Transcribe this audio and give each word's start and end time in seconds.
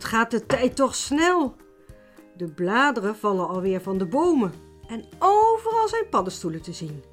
Wat 0.00 0.08
gaat 0.08 0.30
de 0.30 0.46
tijd 0.46 0.76
toch 0.76 0.94
snel? 0.94 1.56
De 2.36 2.48
bladeren 2.48 3.16
vallen 3.16 3.48
alweer 3.48 3.80
van 3.80 3.98
de 3.98 4.06
bomen 4.06 4.52
en 4.88 5.04
overal 5.18 5.88
zijn 5.88 6.08
paddenstoelen 6.08 6.62
te 6.62 6.72
zien. 6.72 7.04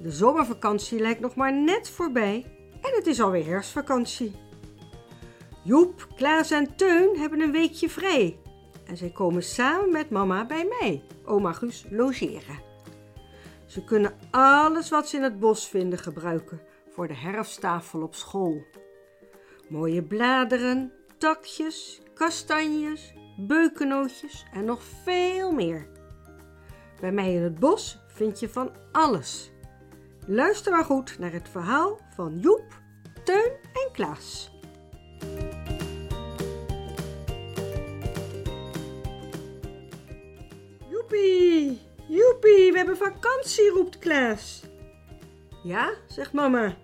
De 0.00 0.10
zomervakantie 0.10 1.00
lijkt 1.00 1.20
nog 1.20 1.34
maar 1.34 1.52
net 1.52 1.90
voorbij 1.90 2.46
en 2.72 2.94
het 2.94 3.06
is 3.06 3.20
alweer 3.20 3.46
herfstvakantie. 3.46 4.36
Joep, 5.64 6.06
Klaas 6.16 6.50
en 6.50 6.76
Teun 6.76 7.18
hebben 7.18 7.40
een 7.40 7.52
weekje 7.52 7.88
vrij 7.88 8.38
en 8.84 8.96
zij 8.96 9.10
komen 9.10 9.42
samen 9.42 9.92
met 9.92 10.10
mama 10.10 10.46
bij 10.46 10.66
mij, 10.80 11.02
oma 11.24 11.52
Guus, 11.52 11.86
logeren. 11.90 12.62
Ze 13.66 13.84
kunnen 13.84 14.14
alles 14.30 14.88
wat 14.90 15.08
ze 15.08 15.16
in 15.16 15.22
het 15.22 15.40
bos 15.40 15.68
vinden 15.68 15.98
gebruiken 15.98 16.60
voor 16.88 17.08
de 17.08 17.16
herfsttafel 17.16 18.02
op 18.02 18.14
school. 18.14 18.64
Mooie 19.68 20.02
bladeren, 20.02 20.92
takjes, 21.18 22.00
kastanjes, 22.14 23.12
beukennootjes 23.36 24.44
en 24.52 24.64
nog 24.64 24.82
veel 24.82 25.52
meer. 25.52 25.88
Bij 27.00 27.12
mij 27.12 27.34
in 27.34 27.42
het 27.42 27.58
bos 27.58 27.98
vind 28.08 28.40
je 28.40 28.48
van 28.48 28.72
alles. 28.92 29.50
Luister 30.26 30.72
maar 30.72 30.84
goed 30.84 31.18
naar 31.18 31.32
het 31.32 31.48
verhaal 31.48 32.00
van 32.14 32.38
Joep, 32.38 32.80
Teun 33.24 33.52
en 33.72 33.92
Klaas. 33.92 34.50
Joepie, 40.90 41.80
joepie, 42.08 42.72
we 42.72 42.76
hebben 42.76 42.96
vakantie, 42.96 43.70
roept 43.70 43.98
Klaas. 43.98 44.64
Ja, 45.62 45.94
zegt 46.06 46.32
mama. 46.32 46.76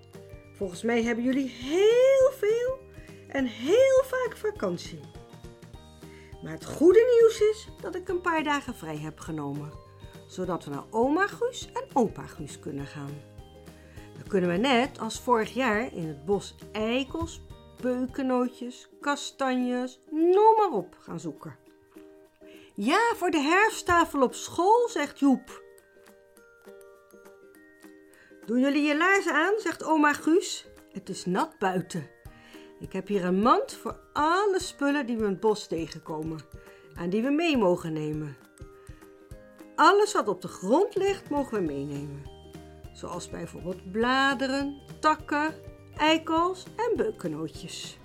Volgens 0.53 0.83
mij 0.83 1.03
hebben 1.03 1.25
jullie 1.25 1.49
heel 1.49 2.31
veel 2.39 2.79
en 3.33 3.47
heel 3.47 4.03
vaak 4.05 4.37
vakantie. 4.37 5.01
Maar 6.43 6.53
het 6.53 6.65
goede 6.65 7.19
nieuws 7.21 7.41
is 7.41 7.69
dat 7.81 7.95
ik 7.95 8.09
een 8.09 8.21
paar 8.21 8.43
dagen 8.43 8.75
vrij 8.75 8.99
heb 8.99 9.19
genomen, 9.21 9.73
zodat 10.27 10.65
we 10.65 10.71
naar 10.71 10.85
oma 10.91 11.27
Guus 11.27 11.69
en 11.73 11.85
opa 11.93 12.27
Guus 12.27 12.59
kunnen 12.59 12.87
gaan. 12.87 13.23
Dan 14.15 14.29
kunnen 14.29 14.51
we 14.51 14.57
net 14.57 14.99
als 14.99 15.21
vorig 15.21 15.55
jaar 15.55 15.93
in 15.95 16.09
het 16.09 16.25
bos 16.25 16.55
eikels, 16.73 17.41
beukennootjes, 17.81 18.89
kastanjes, 19.01 20.01
noem 20.11 20.57
maar 20.57 20.71
op 20.73 20.97
gaan 21.01 21.21
zoeken. 21.21 21.57
Ja, 22.75 23.13
voor 23.17 23.31
de 23.31 23.41
herfsttafel 23.41 24.23
op 24.23 24.35
school, 24.35 24.89
zegt 24.89 25.19
Joep. 25.19 25.63
Doen 28.47 28.61
jullie 28.61 28.83
je 28.83 28.97
laarzen 28.97 29.35
aan, 29.35 29.55
zegt 29.59 29.85
oma 29.85 30.13
Guus. 30.13 30.67
Het 30.93 31.09
is 31.09 31.25
nat 31.25 31.59
buiten. 31.59 32.11
Ik 32.83 32.93
heb 32.93 33.07
hier 33.07 33.25
een 33.25 33.41
mand 33.41 33.73
voor 33.73 33.99
alle 34.13 34.61
spullen 34.61 35.07
die 35.07 35.17
we 35.17 35.25
in 35.25 35.31
het 35.31 35.41
bos 35.41 35.67
tegenkomen 35.67 36.41
en 36.95 37.11
die 37.11 37.23
we 37.23 37.31
mee 37.31 37.57
mogen 37.57 37.93
nemen. 37.93 38.37
Alles 39.75 40.13
wat 40.13 40.29
op 40.29 40.41
de 40.41 40.49
grond 40.49 40.97
ligt, 40.97 41.31
mogen 41.31 41.59
we 41.59 41.65
meenemen. 41.65 42.23
Zoals 42.93 43.31
bijvoorbeeld 43.31 43.91
bladeren, 43.91 44.81
takken, 45.01 45.55
eikels 45.97 46.65
en 46.77 46.97
beukennootjes. 46.97 47.99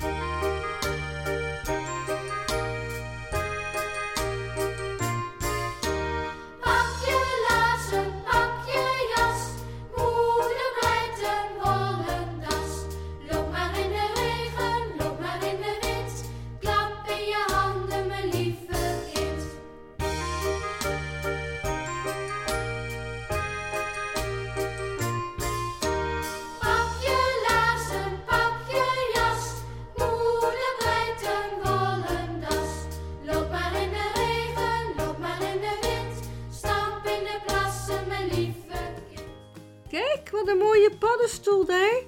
Kijk, 39.90 40.30
wat 40.30 40.48
een 40.48 40.58
mooie 40.58 40.98
paddenstoel 41.00 41.66
daar. 41.66 42.02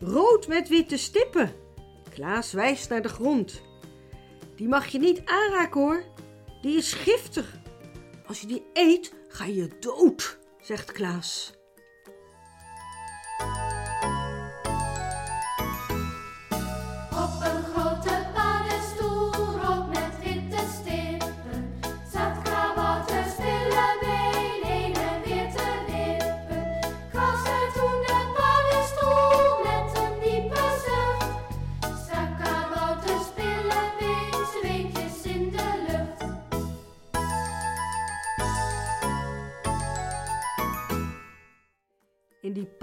Rood 0.00 0.48
met 0.48 0.68
witte 0.68 0.96
stippen. 0.96 1.52
Klaas 2.10 2.52
wijst 2.52 2.88
naar 2.88 3.02
de 3.02 3.08
grond. 3.08 3.62
Die 4.56 4.68
mag 4.68 4.86
je 4.86 4.98
niet 4.98 5.22
aanraken 5.24 5.80
hoor. 5.80 6.04
Die 6.60 6.76
is 6.76 6.92
giftig. 6.92 7.60
Als 8.26 8.40
je 8.40 8.46
die 8.46 8.64
eet, 8.72 9.12
ga 9.28 9.44
je 9.44 9.68
dood, 9.80 10.38
zegt 10.60 10.92
Klaas. 10.92 11.57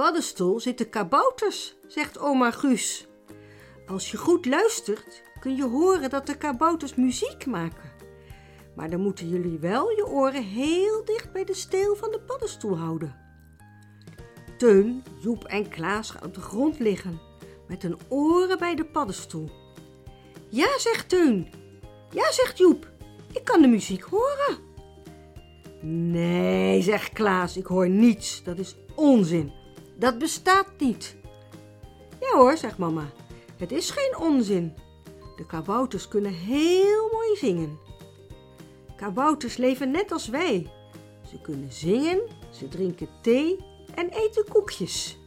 Paddenstoel 0.06 0.60
zitten 0.60 0.90
kabouters, 0.90 1.76
zegt 1.88 2.20
oma 2.20 2.52
Guus. 2.52 3.08
Als 3.88 4.12
je 4.12 4.18
goed 4.18 4.46
luistert, 4.46 5.22
kun 5.40 5.56
je 5.56 5.64
horen 5.64 6.10
dat 6.10 6.28
de 6.28 6.38
kabouters 6.38 6.96
muziek 6.96 7.46
maken. 7.46 7.92
Maar 8.76 8.90
dan 8.90 9.00
moeten 9.00 9.30
jullie 9.30 9.60
wel 9.60 9.90
je 9.90 10.08
oren 10.08 10.44
heel 10.44 11.06
dicht 11.06 11.32
bij 11.32 11.44
de 11.44 11.54
steel 11.54 11.96
van 11.96 12.12
de 12.12 12.20
paddenstoel 12.20 12.78
houden. 12.78 13.16
Teun, 14.58 15.04
Joep 15.20 15.44
en 15.44 15.70
Klaas 15.70 16.10
gaan 16.10 16.24
op 16.24 16.34
de 16.34 16.42
grond 16.42 16.80
liggen, 16.80 17.20
met 17.68 17.82
hun 17.82 17.98
oren 18.08 18.58
bij 18.58 18.76
de 18.76 18.86
paddenstoel. 18.86 19.50
Ja, 20.50 20.80
zegt 20.80 21.10
Teun. 21.10 21.48
Ja, 22.12 22.32
zegt 22.32 22.58
Joep. 22.58 22.92
Ik 23.32 23.44
kan 23.44 23.62
de 23.62 23.68
muziek 23.68 24.04
horen. 24.04 24.58
Nee, 25.82 26.82
zegt 26.82 27.14
Klaas, 27.14 27.58
ik 27.58 27.66
hoor 27.66 27.90
niets. 27.90 28.44
Dat 28.44 28.58
is 28.58 28.76
onzin. 28.96 29.64
Dat 29.96 30.18
bestaat 30.18 30.68
niet. 30.78 31.16
Ja 32.20 32.38
hoor, 32.38 32.58
zegt 32.58 32.78
mama. 32.78 33.06
Het 33.58 33.72
is 33.72 33.90
geen 33.90 34.18
onzin. 34.18 34.74
De 35.36 35.46
kabouters 35.46 36.08
kunnen 36.08 36.34
heel 36.34 37.10
mooi 37.12 37.36
zingen. 37.36 37.80
Kabouters 38.96 39.58
leven 39.58 39.92
net 39.92 40.12
als 40.12 40.28
wij. 40.28 40.72
Ze 41.30 41.42
kunnen 41.42 41.72
zingen, 41.72 42.22
ze 42.50 42.68
drinken 42.68 43.10
thee 43.22 43.66
en 43.96 44.10
eten 44.10 44.46
koekjes. 44.50 45.18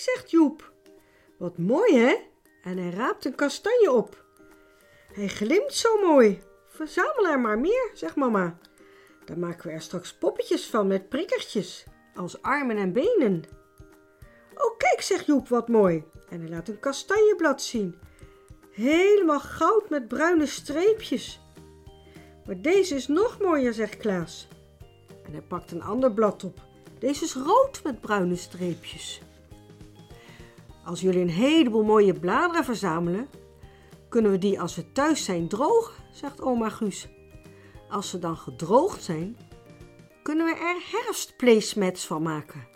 Zegt 0.00 0.30
Joep. 0.30 0.72
Wat 1.38 1.58
mooi, 1.58 1.98
hè? 1.98 2.16
En 2.62 2.78
hij 2.78 2.90
raapt 2.90 3.24
een 3.24 3.34
kastanje 3.34 3.92
op. 3.92 4.24
Hij 5.12 5.28
glimt 5.28 5.72
zo 5.72 6.06
mooi. 6.06 6.42
Verzamel 6.68 7.26
er 7.26 7.40
maar 7.40 7.58
meer, 7.58 7.90
zegt 7.92 8.16
mama. 8.16 8.58
Dan 9.24 9.38
maken 9.38 9.66
we 9.66 9.72
er 9.72 9.80
straks 9.80 10.14
poppetjes 10.14 10.66
van 10.66 10.86
met 10.86 11.08
prikkertjes, 11.08 11.84
als 12.14 12.42
armen 12.42 12.76
en 12.76 12.92
benen. 12.92 13.44
Oh, 14.54 14.76
kijk, 14.78 15.00
zegt 15.00 15.26
Joep, 15.26 15.48
wat 15.48 15.68
mooi. 15.68 16.04
En 16.28 16.40
hij 16.40 16.48
laat 16.48 16.68
een 16.68 16.80
kastanjeblad 16.80 17.62
zien. 17.62 17.98
Helemaal 18.70 19.40
goud 19.40 19.88
met 19.88 20.08
bruine 20.08 20.46
streepjes. 20.46 21.40
Maar 22.46 22.60
deze 22.60 22.94
is 22.94 23.06
nog 23.06 23.40
mooier, 23.40 23.74
zegt 23.74 23.96
Klaas. 23.96 24.48
En 25.24 25.32
hij 25.32 25.42
pakt 25.42 25.70
een 25.70 25.82
ander 25.82 26.12
blad 26.12 26.44
op. 26.44 26.60
Deze 26.98 27.24
is 27.24 27.34
rood 27.34 27.80
met 27.84 28.00
bruine 28.00 28.36
streepjes. 28.36 29.20
Als 30.86 31.00
jullie 31.00 31.20
een 31.20 31.28
heleboel 31.28 31.84
mooie 31.84 32.20
bladeren 32.20 32.64
verzamelen, 32.64 33.28
kunnen 34.08 34.30
we 34.30 34.38
die 34.38 34.60
als 34.60 34.76
we 34.76 34.92
thuis 34.92 35.24
zijn 35.24 35.48
drogen, 35.48 36.04
zegt 36.12 36.40
oma 36.40 36.68
Guus. 36.68 37.08
Als 37.88 38.10
ze 38.10 38.18
dan 38.18 38.36
gedroogd 38.36 39.02
zijn, 39.02 39.36
kunnen 40.22 40.46
we 40.46 40.52
er 40.52 40.82
herfstplacemats 40.90 42.06
van 42.06 42.22
maken. 42.22 42.68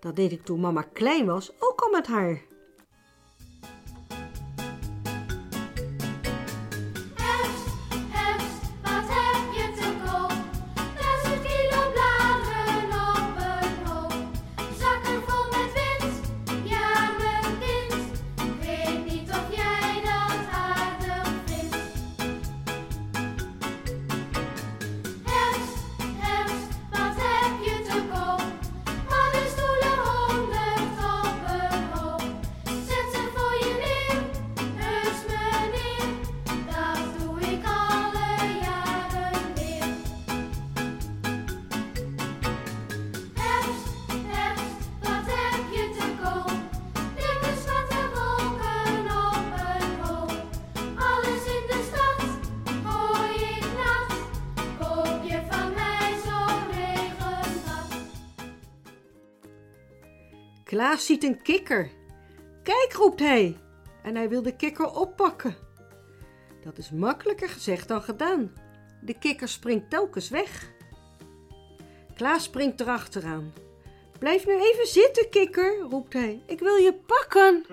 Dat 0.00 0.16
deed 0.16 0.32
ik 0.32 0.44
toen 0.44 0.60
mama 0.60 0.82
klein 0.82 1.26
was 1.26 1.52
ook 1.58 1.80
al 1.80 1.90
met 1.90 2.06
haar. 2.06 2.42
Klaas 60.68 61.06
ziet 61.06 61.24
een 61.24 61.42
kikker. 61.42 61.90
Kijk, 62.62 62.92
roept 62.92 63.20
hij. 63.20 63.56
En 64.02 64.16
hij 64.16 64.28
wil 64.28 64.42
de 64.42 64.56
kikker 64.56 64.90
oppakken. 64.90 65.56
Dat 66.64 66.78
is 66.78 66.90
makkelijker 66.90 67.48
gezegd 67.48 67.88
dan 67.88 68.02
gedaan. 68.02 68.52
De 69.02 69.18
kikker 69.18 69.48
springt 69.48 69.90
telkens 69.90 70.28
weg. 70.28 70.72
Klaas 72.14 72.44
springt 72.44 72.80
erachteraan. 72.80 73.52
Blijf 74.18 74.46
nu 74.46 74.60
even 74.60 74.86
zitten, 74.86 75.30
kikker, 75.30 75.78
roept 75.78 76.12
hij. 76.12 76.42
Ik 76.46 76.58
wil 76.58 76.76
je 76.76 76.94
pakken. 76.94 77.64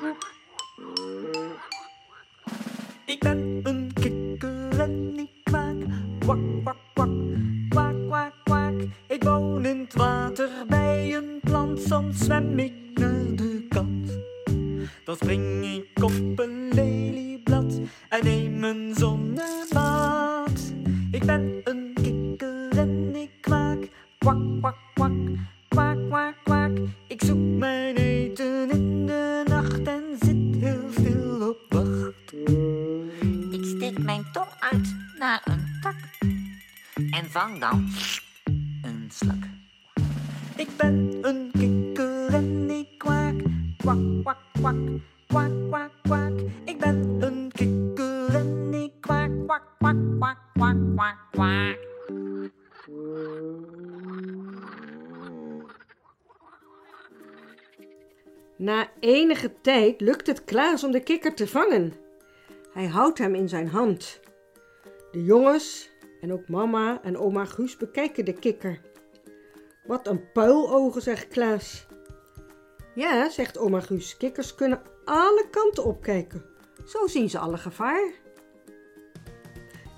Ik 0.00 0.29
ben 3.18 3.60
een 3.62 3.92
kikker 3.92 4.80
en 4.80 5.18
ik 5.18 5.50
maak 5.50 5.76
kwak, 6.18 6.38
kwak, 6.62 6.76
vang 37.30 37.58
dan 37.58 37.88
een 38.82 39.10
slak. 39.10 39.44
Ik 40.56 40.68
ben 40.76 41.18
een 41.22 41.50
kikker 41.52 42.34
en 42.34 42.70
ik 42.70 42.98
kwaak, 42.98 43.34
kwak, 43.76 43.98
kwak, 44.22 44.38
kwak, 44.52 44.76
kwak, 45.28 45.50
kwak, 45.68 45.90
kwak. 46.02 46.32
Ik 46.64 46.78
ben 46.78 47.16
een 47.20 47.52
kikker 47.52 48.34
en 48.34 48.74
ik 48.74 48.92
kwaak, 49.00 49.30
kwak, 49.46 49.62
kwak, 49.78 49.96
kwak, 50.18 50.36
kwak, 50.54 50.76
kwak, 50.94 51.16
kwak. 51.30 51.78
Na 58.56 58.88
enige 59.00 59.60
tijd 59.60 60.00
lukt 60.00 60.26
het 60.26 60.44
Klaas 60.44 60.84
om 60.84 60.90
de 60.90 61.02
kikker 61.02 61.34
te 61.34 61.46
vangen. 61.46 61.92
Hij 62.72 62.86
houdt 62.86 63.18
hem 63.18 63.34
in 63.34 63.48
zijn 63.48 63.68
hand. 63.68 64.20
De 65.12 65.24
jongens 65.24 65.89
en 66.20 66.32
ook 66.32 66.48
mama 66.48 67.02
en 67.02 67.18
oma 67.18 67.44
Guus 67.44 67.76
bekijken 67.76 68.24
de 68.24 68.32
kikker. 68.32 68.80
Wat 69.86 70.06
een 70.06 70.32
puilogen, 70.32 71.02
zegt 71.02 71.28
Klaas. 71.28 71.86
Ja, 72.94 73.30
zegt 73.30 73.58
oma 73.58 73.80
Guus, 73.80 74.16
kikkers 74.16 74.54
kunnen 74.54 74.82
alle 75.04 75.46
kanten 75.50 75.84
opkijken. 75.84 76.44
Zo 76.86 77.06
zien 77.06 77.30
ze 77.30 77.38
alle 77.38 77.58
gevaar. 77.58 78.12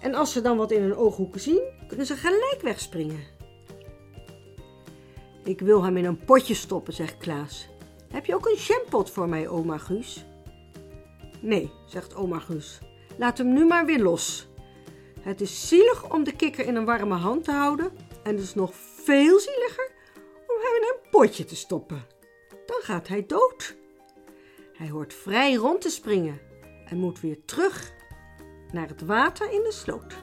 En 0.01 0.15
als 0.15 0.33
ze 0.33 0.41
dan 0.41 0.57
wat 0.57 0.71
in 0.71 0.83
hun 0.83 0.97
ooghoeken 0.97 1.41
zien, 1.41 1.63
kunnen 1.89 2.07
ze 2.07 2.17
gelijk 2.17 2.59
wegspringen. 2.63 3.21
Ik 5.45 5.61
wil 5.61 5.83
hem 5.83 5.97
in 5.97 6.05
een 6.05 6.25
potje 6.25 6.55
stoppen, 6.55 6.93
zegt 6.93 7.17
Klaas. 7.17 7.69
Heb 8.09 8.27
je 8.27 8.35
ook 8.35 8.47
een 8.47 8.57
jampot 8.57 9.11
voor 9.11 9.29
mij, 9.29 9.49
oma 9.49 9.79
Guus? 9.79 10.25
Nee, 11.41 11.71
zegt 11.87 12.15
oma 12.15 12.39
Guus. 12.39 12.79
Laat 13.17 13.39
hem 13.39 13.53
nu 13.53 13.67
maar 13.67 13.87
weer 13.87 14.03
los. 14.03 14.49
Het 15.23 15.41
is 15.41 15.69
zielig 15.69 16.11
om 16.11 16.25
de 16.25 16.37
kikker 16.37 16.67
in 16.67 16.77
een 16.77 16.85
warme 16.85 17.15
hand 17.15 17.45
te 17.45 17.51
houden 17.51 17.93
en 18.23 18.35
het 18.35 18.45
is 18.45 18.55
nog 18.55 18.75
veel 19.05 19.39
zieliger 19.41 19.91
om 20.47 20.57
hem 20.61 20.83
in 20.83 20.89
een 20.89 21.11
potje 21.11 21.45
te 21.45 21.57
stoppen. 21.57 22.07
Dan 22.67 22.81
gaat 22.81 23.09
hij 23.09 23.27
dood. 23.27 23.77
Hij 24.73 24.89
hoort 24.89 25.15
vrij 25.15 25.55
rond 25.55 25.81
te 25.81 25.91
springen 25.91 26.41
en 26.87 26.99
moet 26.99 27.21
weer 27.21 27.45
terug 27.45 27.93
naar 28.73 28.89
het 28.89 29.03
water 29.05 29.53
in 29.53 29.63
de 29.63 29.73
sloot. 29.73 30.15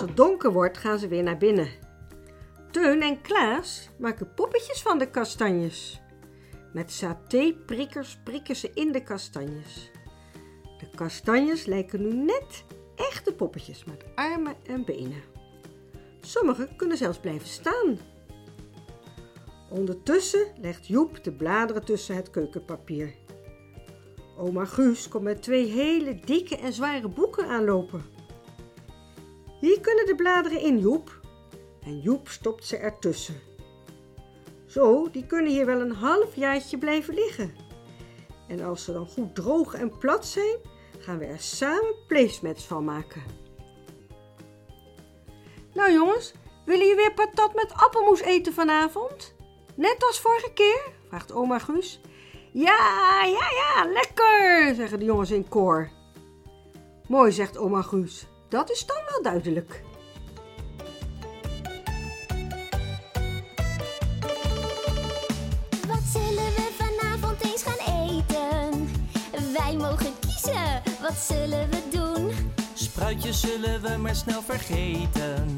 Het 0.00 0.16
donker 0.16 0.52
wordt, 0.52 0.78
gaan 0.78 0.98
ze 0.98 1.08
weer 1.08 1.22
naar 1.22 1.38
binnen. 1.38 1.68
Teun 2.70 3.02
en 3.02 3.20
Klaas 3.20 3.90
maken 3.98 4.34
poppetjes 4.34 4.82
van 4.82 4.98
de 4.98 5.10
kastanjes. 5.10 6.00
Met 6.72 6.92
saté-prikkers 6.92 8.18
prikken 8.24 8.56
ze 8.56 8.70
in 8.74 8.92
de 8.92 9.02
kastanjes. 9.02 9.90
De 10.78 10.90
kastanjes 10.94 11.64
lijken 11.64 12.02
nu 12.02 12.14
net 12.14 12.64
echte 12.96 13.34
poppetjes 13.34 13.84
met 13.84 14.04
armen 14.14 14.54
en 14.66 14.84
benen. 14.84 15.22
Sommige 16.20 16.68
kunnen 16.76 16.96
zelfs 16.96 17.18
blijven 17.18 17.48
staan. 17.48 17.98
Ondertussen 19.70 20.46
legt 20.60 20.86
Joep 20.86 21.24
de 21.24 21.32
bladeren 21.32 21.84
tussen 21.84 22.16
het 22.16 22.30
keukenpapier. 22.30 23.14
Oma 24.38 24.64
Guus 24.64 25.08
komt 25.08 25.24
met 25.24 25.42
twee 25.42 25.66
hele 25.66 26.20
dikke 26.24 26.56
en 26.56 26.72
zware 26.72 27.08
boeken 27.08 27.46
aanlopen. 27.46 28.19
Hier 29.60 29.80
kunnen 29.80 30.06
de 30.06 30.14
bladeren 30.14 30.60
in, 30.60 30.78
Joep. 30.78 31.20
En 31.82 32.00
Joep 32.00 32.28
stopt 32.28 32.64
ze 32.64 32.76
ertussen. 32.76 33.40
Zo, 34.66 35.10
die 35.10 35.26
kunnen 35.26 35.52
hier 35.52 35.66
wel 35.66 35.80
een 35.80 35.94
half 35.94 36.34
jaartje 36.34 36.78
blijven 36.78 37.14
liggen. 37.14 37.54
En 38.48 38.60
als 38.60 38.84
ze 38.84 38.92
dan 38.92 39.06
goed 39.06 39.34
droog 39.34 39.74
en 39.74 39.98
plat 39.98 40.26
zijn, 40.26 40.56
gaan 40.98 41.18
we 41.18 41.24
er 41.24 41.40
samen 41.40 41.94
placemats 42.06 42.64
van 42.64 42.84
maken. 42.84 43.22
Nou 45.74 45.92
jongens, 45.92 46.32
willen 46.64 46.86
jullie 46.86 47.02
weer 47.02 47.14
patat 47.14 47.54
met 47.54 47.72
appelmoes 47.72 48.20
eten 48.20 48.52
vanavond? 48.52 49.34
Net 49.74 50.04
als 50.06 50.20
vorige 50.20 50.52
keer? 50.52 50.92
vraagt 51.08 51.32
oma 51.32 51.58
Guus. 51.58 52.00
Ja, 52.52 53.24
ja, 53.24 53.50
ja, 53.50 53.84
lekker, 53.92 54.74
zeggen 54.74 54.98
de 54.98 55.04
jongens 55.04 55.30
in 55.30 55.48
koor. 55.48 55.90
Mooi, 57.08 57.32
zegt 57.32 57.58
oma 57.58 57.82
Guus. 57.82 58.26
Dat 58.50 58.70
is 58.70 58.86
dan 58.86 58.96
wel 59.08 59.22
duidelijk. 59.22 59.82
Wat 65.86 66.02
zullen 66.12 66.50
we 66.54 66.68
vanavond 66.78 67.44
eens 67.44 67.62
gaan 67.62 68.08
eten? 68.08 68.90
Wij 69.52 69.76
mogen 69.76 70.12
kiezen, 70.20 70.82
wat 71.00 71.16
zullen 71.16 71.68
we 71.70 71.82
doen? 71.90 72.32
Spruitjes 72.74 73.40
zullen 73.40 73.82
we 73.82 73.96
maar 73.96 74.14
snel 74.16 74.42
vergeten. 74.42 75.56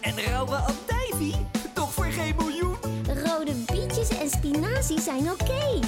En 0.00 0.20
rauwe 0.24 0.56
andijvie, 0.56 1.46
toch 1.74 1.92
voor 1.92 2.04
geen 2.04 2.34
miljoen. 2.38 2.76
Rode 3.06 3.52
bietjes 3.52 4.08
en 4.08 4.30
spinazie 4.30 5.00
zijn 5.00 5.30
oké. 5.30 5.78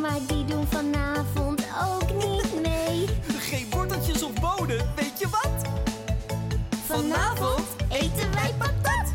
Maar 0.00 0.18
die 0.26 0.44
doen 0.44 0.66
vanavond 0.66 1.66
ook 1.92 2.12
niet 2.12 2.62
mee. 2.62 3.06
Geen 3.38 3.66
worteltjes 3.70 4.22
of 4.22 4.32
bonen, 4.40 4.66
weet 4.96 5.04
je 5.04 5.04
wat? 5.04 5.09
Vanavond 6.90 7.66
eten 7.88 8.32
wij 8.34 8.54
patat. 8.58 9.12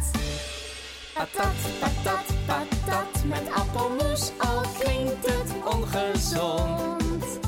Patat, 1.14 1.54
patat, 1.80 2.26
patat 2.46 3.24
met 3.26 3.52
appelmoes, 3.54 4.32
al 4.38 4.62
klinkt 4.80 5.26
het 5.26 5.74
ongezond. 5.74 7.40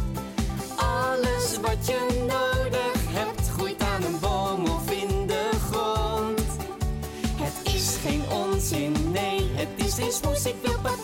Alles 0.75 1.57
wat 1.61 1.87
je 1.87 2.25
nodig 2.27 3.01
hebt, 3.07 3.49
groeit 3.49 3.81
aan 3.81 4.03
een 4.03 4.19
boom 4.19 4.65
of 4.65 4.91
in 4.91 5.27
de 5.27 5.49
grond. 5.71 6.41
Het 7.35 7.73
is 7.73 7.97
geen 8.01 8.23
onzin, 8.29 9.11
nee, 9.11 9.51
het 9.53 9.85
is 9.85 9.93
geen 9.93 10.11
smoes. 10.11 10.45
Ik 10.45 10.55
wil 10.61 10.79
patat 10.81 10.96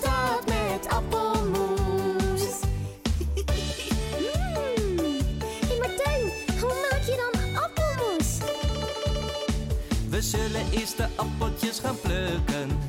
de 10.91 11.07
appeltjes 11.15 11.79
gaan 11.79 11.99
plukken. 11.99 12.79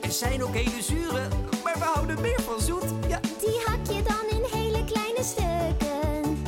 Er 0.00 0.12
zijn 0.12 0.44
ook 0.44 0.54
hele 0.54 0.82
zure, 0.82 1.28
maar 1.64 1.78
we 1.78 1.84
houden 1.84 2.20
meer 2.20 2.40
van 2.40 2.60
zoet. 2.60 2.84
Ja, 3.08 3.20
Die 3.40 3.60
hak 3.64 3.86
je 3.86 4.02
dan 4.02 4.38
in 4.38 4.58
hele 4.60 4.84
kleine 4.84 5.22
stukken. 5.24 6.42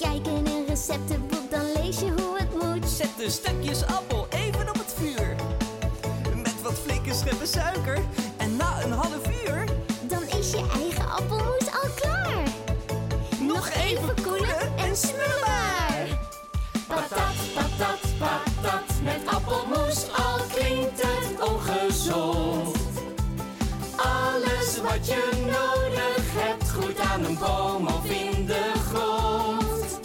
Kijk 0.00 0.26
in 0.26 0.46
een 0.46 0.66
receptenboek, 0.66 1.50
dan 1.50 1.72
lees 1.72 1.98
je 2.00 2.10
hoe 2.10 2.38
het 2.38 2.62
moet. 2.62 2.88
zet 2.90 3.10
de 3.16 3.30
stukjes 3.30 3.86
appel 3.86 4.26
even 4.30 4.68
op 4.68 4.74
het 4.78 4.94
vuur. 4.96 5.34
Met 6.42 6.62
wat 6.62 6.78
flinke 6.78 7.14
scheppen 7.14 7.48
suiker. 7.48 7.98
Wat 24.84 25.06
je 25.06 25.30
nodig 25.46 26.24
hebt, 26.32 26.62
groeit 26.62 26.98
aan 26.98 27.24
een 27.24 27.38
boom 27.38 27.86
of 27.86 28.10
in 28.10 28.46
de 28.46 28.72
grond. 28.76 30.00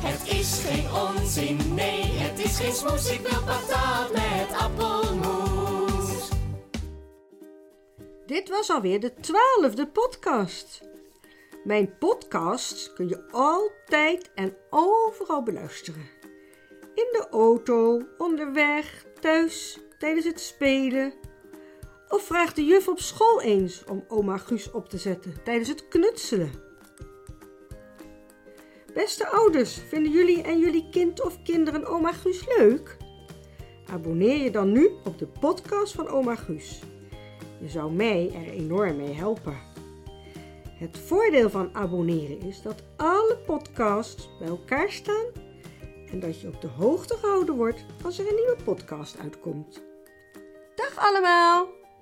Het 0.00 0.28
is 0.28 0.64
geen 0.64 0.86
onzin, 0.92 1.74
nee, 1.74 2.02
het 2.02 2.38
is 2.38 2.60
geen 2.60 2.72
smoes. 2.72 3.10
Ik 3.10 3.20
wil 3.20 3.42
patat 3.44 4.12
met 4.12 4.58
appelmoes. 4.58 6.28
Dit 8.26 8.48
was 8.48 8.70
alweer 8.70 9.00
de 9.00 9.14
twaalfde 9.14 9.86
podcast. 9.86 10.80
Mijn 11.64 11.98
podcasts 11.98 12.92
kun 12.92 13.08
je 13.08 13.28
altijd 13.30 14.30
en 14.34 14.56
overal 14.70 15.42
beluisteren. 15.42 16.08
In 16.94 17.08
de 17.12 17.26
auto, 17.30 18.02
onderweg, 18.18 19.04
thuis, 19.20 19.78
tijdens 19.98 20.24
het 20.24 20.40
spelen. 20.40 21.25
Of 22.08 22.22
vraag 22.22 22.52
de 22.52 22.64
juf 22.64 22.88
op 22.88 23.00
school 23.00 23.42
eens 23.42 23.84
om 23.84 24.04
oma 24.08 24.36
Guus 24.36 24.70
op 24.70 24.88
te 24.88 24.98
zetten 24.98 25.42
tijdens 25.44 25.68
het 25.68 25.88
knutselen. 25.88 26.50
Beste 28.94 29.28
ouders, 29.28 29.74
vinden 29.88 30.12
jullie 30.12 30.42
en 30.42 30.58
jullie 30.58 30.88
kind 30.90 31.22
of 31.22 31.42
kinderen 31.42 31.86
oma 31.86 32.12
Guus 32.12 32.46
leuk? 32.56 32.96
Abonneer 33.90 34.42
je 34.42 34.50
dan 34.50 34.72
nu 34.72 34.90
op 35.04 35.18
de 35.18 35.26
podcast 35.26 35.92
van 35.92 36.08
oma 36.08 36.34
Guus. 36.34 36.80
Je 37.60 37.68
zou 37.68 37.92
mij 37.92 38.30
er 38.34 38.52
enorm 38.52 38.96
mee 38.96 39.12
helpen. 39.12 39.58
Het 40.78 40.98
voordeel 40.98 41.50
van 41.50 41.74
abonneren 41.74 42.40
is 42.40 42.62
dat 42.62 42.82
alle 42.96 43.38
podcasts 43.46 44.28
bij 44.38 44.48
elkaar 44.48 44.90
staan 44.90 45.26
en 46.10 46.20
dat 46.20 46.40
je 46.40 46.48
op 46.48 46.60
de 46.60 46.68
hoogte 46.68 47.16
gehouden 47.16 47.54
wordt 47.54 47.84
als 48.04 48.18
er 48.18 48.28
een 48.28 48.34
nieuwe 48.34 48.56
podcast 48.64 49.18
uitkomt. 49.18 49.82
Dag 50.74 50.96
allemaal, 50.96 51.68